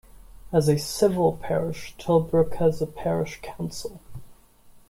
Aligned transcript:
As 0.51 0.67
a 0.67 0.79
civil 0.79 1.33
parish, 1.33 1.93
Tilbrook 1.99 2.55
has 2.55 2.81
a 2.81 2.87
parish 2.87 3.39
council. 3.43 4.01